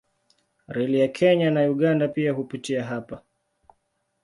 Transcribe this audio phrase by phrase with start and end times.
[0.67, 3.21] Reli ya Kenya na Uganda pia hupitia hapa.